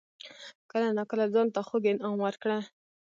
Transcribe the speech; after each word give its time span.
کله 0.71 0.87
ناکله 0.97 1.25
ځان 1.33 1.47
ته 1.55 1.59
خوږ 1.67 1.83
انعام 1.91 2.17
ورکړه. 2.21 2.57